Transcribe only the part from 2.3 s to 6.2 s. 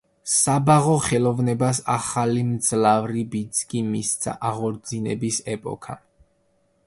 მძლავრი ბიძგი მისცა აღორძინების ეპოქამ.